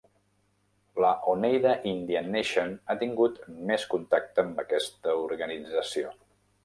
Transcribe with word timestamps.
La 1.03 1.09
Oneida 1.33 1.73
Indian 1.91 2.31
Nation 2.37 2.73
ha 2.87 2.95
tingut 3.03 3.37
més 3.71 3.85
contacte 3.93 4.47
amb 4.47 4.63
aquesta 4.65 5.19
organització. 5.27 6.17